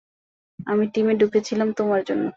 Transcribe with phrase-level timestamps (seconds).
[0.67, 2.25] আমি টিমে ঢুকেছিলাম তোমার জন্য।